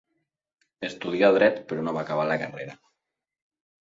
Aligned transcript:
Estudià 0.87 1.29
dret 1.37 1.61
però 1.73 1.85
no 1.89 1.95
va 1.99 2.03
acabar 2.07 2.27
la 2.33 2.39
carrera. 2.45 2.77